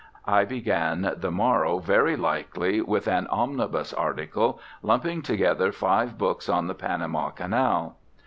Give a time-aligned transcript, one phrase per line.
[0.25, 6.65] I began the morrow, very likely, with an "omnibus article" lumping together five books on
[6.65, 7.97] the Panama Canal.